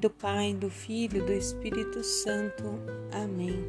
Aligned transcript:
do 0.00 0.08
Pai, 0.08 0.54
do 0.54 0.70
Filho 0.70 1.26
do 1.26 1.32
Espírito 1.32 2.02
Santo. 2.02 2.64
Amém. 3.12 3.62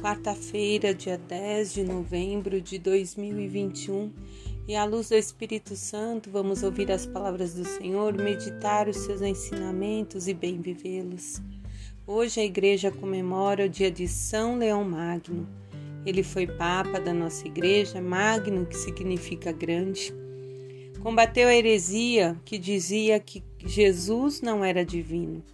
Quarta-feira, 0.00 0.92
dia 0.92 1.16
10 1.16 1.74
de 1.74 1.84
novembro 1.84 2.60
de 2.60 2.76
2021, 2.76 4.12
e 4.66 4.74
à 4.74 4.84
luz 4.84 5.10
do 5.10 5.14
Espírito 5.14 5.76
Santo, 5.76 6.28
vamos 6.28 6.64
ouvir 6.64 6.90
as 6.90 7.06
palavras 7.06 7.54
do 7.54 7.64
Senhor, 7.64 8.12
meditar 8.14 8.88
os 8.88 8.96
seus 8.96 9.22
ensinamentos 9.22 10.26
e 10.26 10.34
bem 10.34 10.60
vivê-los. 10.60 11.40
Hoje 12.04 12.40
a 12.40 12.44
igreja 12.44 12.90
comemora 12.90 13.66
o 13.66 13.68
dia 13.68 13.90
de 13.90 14.08
São 14.08 14.58
Leão 14.58 14.82
Magno. 14.82 15.48
Ele 16.04 16.24
foi 16.24 16.48
papa 16.48 16.98
da 16.98 17.14
nossa 17.14 17.46
igreja, 17.46 18.00
Magno, 18.00 18.66
que 18.66 18.76
significa 18.76 19.52
grande. 19.52 20.12
Combateu 21.00 21.46
a 21.46 21.54
heresia 21.54 22.36
que 22.44 22.58
dizia 22.58 23.20
que 23.20 23.44
Jesus 23.64 24.40
não 24.40 24.64
era 24.64 24.84
divino. 24.84 25.44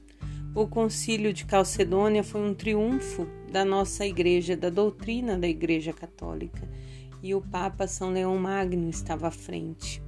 O 0.54 0.66
Concílio 0.66 1.32
de 1.32 1.46
Calcedônia 1.46 2.22
foi 2.22 2.42
um 2.42 2.52
triunfo 2.52 3.26
da 3.50 3.64
nossa 3.64 4.04
igreja, 4.04 4.54
da 4.54 4.68
doutrina 4.68 5.38
da 5.38 5.48
Igreja 5.48 5.94
Católica, 5.94 6.68
e 7.22 7.34
o 7.34 7.40
Papa 7.40 7.86
São 7.86 8.10
Leão 8.10 8.36
Magno 8.36 8.90
estava 8.90 9.28
à 9.28 9.30
frente. 9.30 10.02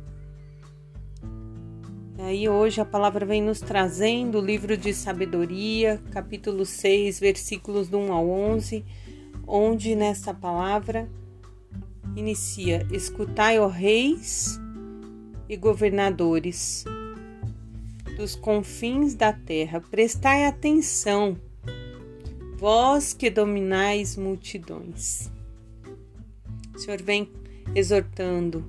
E 2.19 2.21
aí 2.21 2.47
hoje 2.47 2.79
a 2.79 2.85
palavra 2.85 3.25
vem 3.25 3.41
nos 3.41 3.61
trazendo 3.61 4.39
o 4.39 4.45
livro 4.45 4.77
de 4.77 4.93
sabedoria, 4.93 5.99
capítulo 6.11 6.67
6, 6.67 7.21
versículos 7.21 7.89
do 7.89 7.97
1 7.97 8.13
ao 8.13 8.29
11, 8.29 8.85
onde 9.47 9.95
nesta 9.95 10.35
palavra 10.35 11.09
inicia: 12.15 12.87
Escutai, 12.93 13.59
ó 13.59 13.67
reis 13.67 14.61
e 15.49 15.57
governadores, 15.57 16.85
dos 18.17 18.37
confins 18.37 19.15
da 19.15 19.33
terra, 19.33 19.81
prestai 19.81 20.47
atenção, 20.47 21.37
vós 22.57 23.13
que 23.13 23.29
dominais 23.29 24.17
multidões. 24.17 25.31
O 26.75 26.79
Senhor 26.79 27.03
vem 27.03 27.31
exortando 27.75 28.65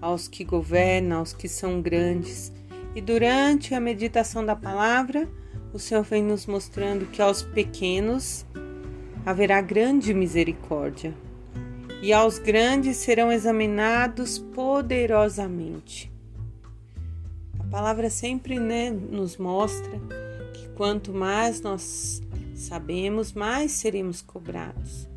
aos 0.00 0.28
que 0.28 0.44
governam, 0.44 1.18
aos 1.18 1.32
que 1.32 1.48
são 1.48 1.80
grandes, 1.80 2.52
e 2.94 3.00
durante 3.00 3.74
a 3.74 3.80
meditação 3.80 4.44
da 4.44 4.54
palavra, 4.54 5.28
o 5.72 5.78
Senhor 5.78 6.04
vem 6.04 6.22
nos 6.22 6.46
mostrando 6.46 7.06
que 7.06 7.22
aos 7.22 7.42
pequenos 7.42 8.46
haverá 9.24 9.60
grande 9.60 10.12
misericórdia, 10.12 11.14
e 12.02 12.12
aos 12.12 12.38
grandes 12.38 12.98
serão 12.98 13.32
examinados 13.32 14.38
poderosamente 14.38 16.13
palavra 17.74 18.08
sempre 18.08 18.60
né, 18.60 18.88
nos 18.88 19.36
mostra 19.36 19.90
que 20.52 20.68
quanto 20.76 21.12
mais 21.12 21.60
nós 21.60 22.22
sabemos, 22.54 23.32
mais 23.32 23.72
seremos 23.72 24.22
cobrados. 24.22 25.08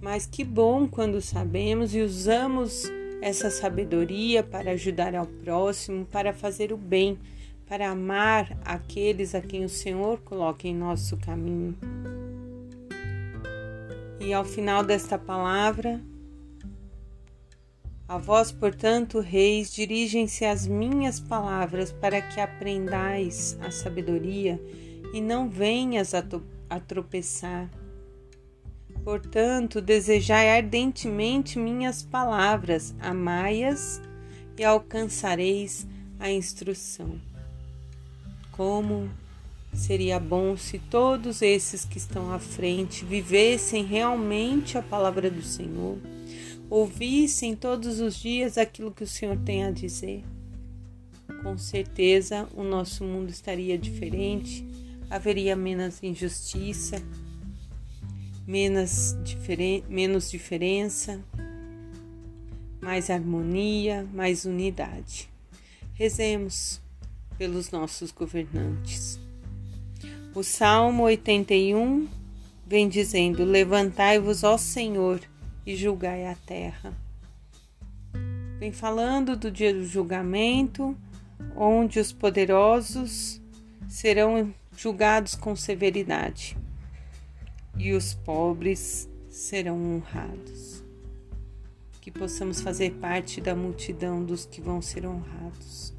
Mas 0.00 0.24
que 0.24 0.42
bom 0.42 0.88
quando 0.88 1.20
sabemos 1.20 1.94
e 1.94 2.00
usamos 2.00 2.90
essa 3.20 3.50
sabedoria 3.50 4.42
para 4.42 4.70
ajudar 4.70 5.14
ao 5.14 5.26
próximo, 5.26 6.06
para 6.06 6.32
fazer 6.32 6.72
o 6.72 6.78
bem, 6.78 7.18
para 7.66 7.90
amar 7.90 8.56
aqueles 8.64 9.34
a 9.34 9.42
quem 9.42 9.62
o 9.62 9.68
Senhor 9.68 10.18
coloca 10.22 10.66
em 10.66 10.74
nosso 10.74 11.18
caminho. 11.18 11.76
E 14.18 14.32
ao 14.32 14.46
final 14.46 14.82
desta 14.82 15.18
palavra, 15.18 16.00
a 18.12 18.18
vós, 18.18 18.52
portanto, 18.52 19.20
reis, 19.20 19.72
dirigem-se 19.72 20.44
as 20.44 20.66
minhas 20.66 21.18
palavras 21.18 21.90
para 21.90 22.20
que 22.20 22.42
aprendais 22.42 23.56
a 23.62 23.70
sabedoria 23.70 24.60
e 25.14 25.20
não 25.22 25.48
venhas 25.48 26.12
a, 26.12 26.22
a 26.68 26.78
tropeçar. 26.78 27.70
Portanto, 29.02 29.80
desejai 29.80 30.50
ardentemente 30.50 31.58
minhas 31.58 32.02
palavras, 32.02 32.94
amai-as 33.00 34.02
e 34.58 34.62
alcançareis 34.62 35.86
a 36.20 36.30
instrução. 36.30 37.18
Como 38.50 39.08
seria 39.72 40.20
bom 40.20 40.54
se 40.54 40.78
todos 40.78 41.40
esses 41.40 41.86
que 41.86 41.96
estão 41.96 42.30
à 42.30 42.38
frente 42.38 43.06
vivessem 43.06 43.86
realmente 43.86 44.76
a 44.76 44.82
palavra 44.82 45.30
do 45.30 45.40
Senhor 45.40 45.96
ouvissem 46.72 47.54
todos 47.54 48.00
os 48.00 48.14
dias 48.14 48.56
aquilo 48.56 48.90
que 48.90 49.04
o 49.04 49.06
Senhor 49.06 49.36
tem 49.36 49.62
a 49.62 49.70
dizer, 49.70 50.24
com 51.42 51.58
certeza 51.58 52.48
o 52.54 52.62
nosso 52.62 53.04
mundo 53.04 53.28
estaria 53.28 53.76
diferente, 53.76 54.66
haveria 55.10 55.54
menos 55.54 56.02
injustiça, 56.02 56.96
menos, 58.46 59.14
diferen 59.22 59.84
menos 59.86 60.30
diferença, 60.30 61.22
mais 62.80 63.10
harmonia, 63.10 64.08
mais 64.10 64.46
unidade. 64.46 65.28
Rezemos 65.92 66.80
pelos 67.36 67.70
nossos 67.70 68.10
governantes. 68.10 69.20
O 70.34 70.42
Salmo 70.42 71.02
81 71.02 72.08
vem 72.66 72.88
dizendo: 72.88 73.44
Levantai-vos, 73.44 74.42
ó 74.42 74.56
Senhor, 74.56 75.20
e 75.64 75.76
julgai 75.76 76.26
a 76.26 76.34
terra. 76.34 76.92
Vem 78.58 78.72
falando 78.72 79.36
do 79.36 79.50
dia 79.50 79.72
do 79.72 79.84
julgamento, 79.84 80.96
onde 81.56 81.98
os 81.98 82.12
poderosos 82.12 83.40
serão 83.88 84.54
julgados 84.76 85.34
com 85.34 85.56
severidade 85.56 86.56
e 87.76 87.92
os 87.92 88.14
pobres 88.14 89.08
serão 89.28 89.96
honrados. 89.96 90.84
Que 92.00 92.10
possamos 92.10 92.60
fazer 92.60 92.92
parte 92.94 93.40
da 93.40 93.54
multidão 93.54 94.24
dos 94.24 94.44
que 94.44 94.60
vão 94.60 94.82
ser 94.82 95.06
honrados. 95.06 95.94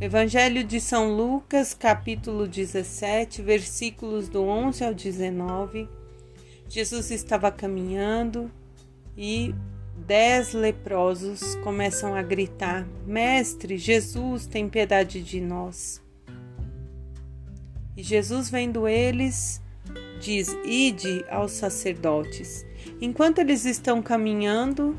Evangelho 0.00 0.62
de 0.62 0.80
São 0.80 1.16
Lucas, 1.16 1.72
capítulo 1.72 2.46
17, 2.46 3.42
versículos 3.42 4.28
do 4.28 4.42
11 4.42 4.84
ao 4.84 4.94
19 4.94 5.88
Jesus 6.68 7.10
estava 7.10 7.50
caminhando 7.50 8.50
e 9.16 9.54
dez 10.06 10.52
leprosos 10.52 11.54
começam 11.56 12.14
a 12.14 12.22
gritar: 12.22 12.86
Mestre, 13.06 13.78
Jesus, 13.78 14.46
tem 14.46 14.68
piedade 14.68 15.22
de 15.22 15.40
nós. 15.40 16.02
E 17.96 18.02
Jesus, 18.02 18.50
vendo 18.50 18.86
eles, 18.86 19.62
diz: 20.20 20.56
Ide 20.64 21.24
aos 21.30 21.52
sacerdotes. 21.52 22.66
Enquanto 23.00 23.38
eles 23.38 23.64
estão 23.64 24.02
caminhando, 24.02 24.96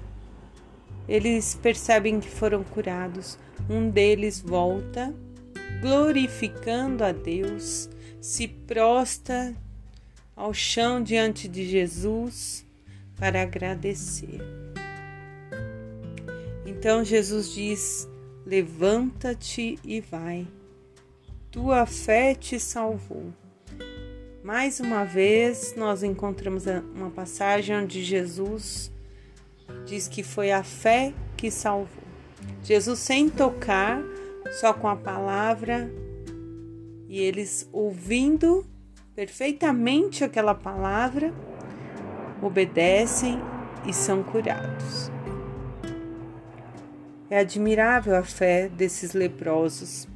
eles 1.08 1.58
percebem 1.62 2.20
que 2.20 2.30
foram 2.30 2.64
curados. 2.64 3.38
Um 3.70 3.90
deles 3.90 4.40
volta, 4.42 5.14
glorificando 5.82 7.04
a 7.04 7.12
Deus, 7.12 7.90
se 8.22 8.48
prostra 8.48 9.54
ao 10.38 10.54
chão 10.54 11.02
diante 11.02 11.48
de 11.48 11.68
Jesus 11.68 12.64
para 13.16 13.42
agradecer. 13.42 14.40
Então 16.64 17.04
Jesus 17.04 17.52
diz: 17.52 18.08
Levanta-te 18.46 19.80
e 19.84 20.00
vai, 20.00 20.48
tua 21.50 21.88
fé 21.88 22.36
te 22.36 22.60
salvou. 22.60 23.34
Mais 24.44 24.80
uma 24.80 25.04
vez, 25.04 25.74
nós 25.76 26.04
encontramos 26.04 26.66
uma 26.96 27.10
passagem 27.10 27.76
onde 27.76 28.02
Jesus 28.02 28.90
diz 29.86 30.08
que 30.08 30.24
foi 30.24 30.52
a 30.52 30.64
fé 30.64 31.14
que 31.36 31.52
salvou. 31.52 32.04
Jesus, 32.64 33.00
sem 33.00 33.30
tocar, 33.30 34.02
só 34.62 34.74
com 34.74 34.88
a 34.88 34.96
palavra, 34.96 35.92
e 37.10 37.20
eles 37.20 37.68
ouvindo 37.74 38.66
perfeitamente 39.18 40.24
aquela 40.24 40.54
palavra, 40.54 41.34
obedecem 42.40 43.40
e 43.84 43.92
são 43.92 44.22
curados. 44.22 45.10
É 47.28 47.40
admirável 47.40 48.16
a 48.16 48.24
fé 48.24 48.70
desses 48.70 49.14
leprosos. 49.14 50.08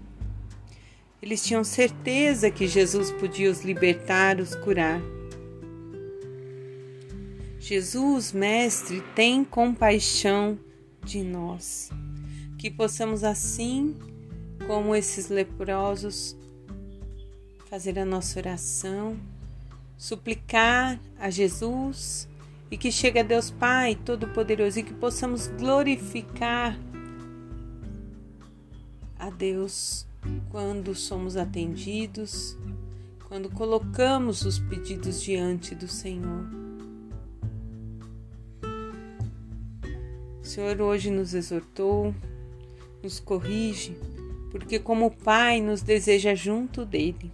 Eles 1.19 1.43
tinham 1.43 1.63
certeza 1.63 2.51
que 2.51 2.67
Jesus 2.67 3.09
podia 3.09 3.49
os 3.49 3.63
libertar, 3.63 4.39
os 4.39 4.53
curar. 4.53 5.01
Jesus, 7.59 8.31
Mestre, 8.31 9.01
tem 9.15 9.43
compaixão 9.43 10.59
de 11.03 11.23
nós, 11.23 11.89
que 12.55 12.69
possamos 12.69 13.23
assim 13.23 13.97
como 14.67 14.95
esses 14.95 15.27
leprosos 15.27 16.37
fazer 17.71 17.97
a 17.97 18.03
nossa 18.03 18.37
oração, 18.37 19.17
suplicar 19.97 20.99
a 21.17 21.29
Jesus 21.29 22.27
e 22.69 22.75
que 22.75 22.91
chegue 22.91 23.19
a 23.19 23.23
Deus 23.23 23.49
Pai 23.49 23.95
Todo-Poderoso 23.95 24.79
e 24.79 24.83
que 24.83 24.93
possamos 24.93 25.47
glorificar 25.47 26.77
a 29.17 29.29
Deus 29.29 30.05
quando 30.49 30.93
somos 30.93 31.37
atendidos, 31.37 32.57
quando 33.29 33.49
colocamos 33.49 34.43
os 34.43 34.59
pedidos 34.59 35.23
diante 35.23 35.73
do 35.73 35.87
Senhor. 35.87 36.45
O 40.41 40.45
Senhor 40.45 40.81
hoje 40.81 41.09
nos 41.09 41.33
exortou, 41.33 42.13
nos 43.01 43.21
corrige, 43.21 43.95
porque, 44.51 44.77
como 44.77 45.09
Pai, 45.09 45.61
nos 45.61 45.81
deseja 45.81 46.35
junto 46.35 46.85
dele. 46.85 47.31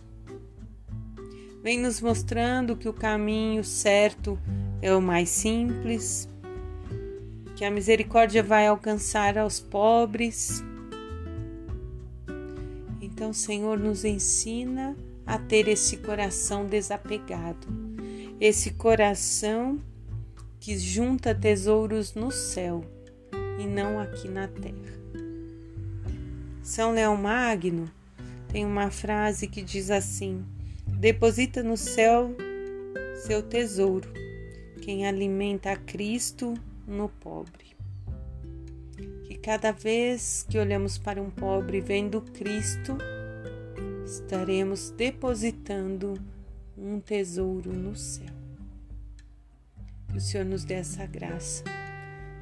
Vem 1.67 1.81
nos 1.81 1.99
mostrando 1.99 2.77
que 2.77 2.87
o 2.87 2.93
caminho 2.93 3.61
certo 3.61 4.39
é 4.81 4.95
o 4.95 5.01
mais 5.01 5.27
simples, 5.27 6.29
que 7.57 7.65
a 7.65 7.69
misericórdia 7.69 8.41
vai 8.41 8.67
alcançar 8.67 9.37
aos 9.37 9.59
pobres. 9.59 10.63
Então, 13.01 13.33
Senhor, 13.33 13.77
nos 13.77 14.05
ensina 14.05 14.95
a 15.25 15.37
ter 15.37 15.67
esse 15.67 15.97
coração 15.97 16.65
desapegado, 16.65 17.67
esse 18.39 18.71
coração 18.71 19.77
que 20.61 20.79
junta 20.79 21.35
tesouros 21.35 22.13
no 22.13 22.31
céu 22.31 22.81
e 23.59 23.67
não 23.67 23.99
aqui 23.99 24.29
na 24.29 24.47
terra. 24.47 24.93
São 26.63 26.93
Leão 26.93 27.17
Magno 27.17 27.91
tem 28.47 28.65
uma 28.65 28.89
frase 28.89 29.47
que 29.47 29.61
diz 29.61 29.91
assim: 29.91 30.45
Deposita 30.97 31.61
no 31.61 31.77
céu 31.77 32.35
seu 33.17 33.43
tesouro, 33.43 34.11
quem 34.81 35.05
alimenta 35.05 35.71
a 35.71 35.75
Cristo 35.75 36.55
no 36.87 37.07
pobre. 37.07 37.75
Que 39.25 39.35
cada 39.35 39.71
vez 39.71 40.43
que 40.49 40.57
olhamos 40.57 40.97
para 40.97 41.21
um 41.21 41.29
pobre 41.29 41.81
vendo 41.81 42.19
Cristo, 42.19 42.97
estaremos 44.03 44.89
depositando 44.89 46.15
um 46.75 46.99
tesouro 46.99 47.71
no 47.71 47.95
céu. 47.95 48.33
Que 50.09 50.17
o 50.17 50.21
Senhor 50.21 50.45
nos 50.45 50.63
dê 50.63 50.73
essa 50.73 51.05
graça 51.05 51.63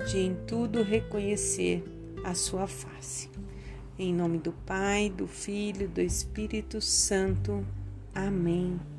de 0.09 0.17
em 0.17 0.33
tudo 0.47 0.81
reconhecer 0.81 1.83
a 2.23 2.33
sua 2.33 2.67
face. 2.67 3.29
Em 3.99 4.13
nome 4.13 4.37
do 4.37 4.53
Pai, 4.53 5.09
do 5.09 5.27
Filho, 5.27 5.89
do 5.89 5.99
Espírito 5.99 6.79
Santo. 6.79 7.65
Amém. 8.15 8.94